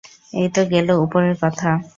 [0.33, 1.69] এই তো গেল উপরের কথা।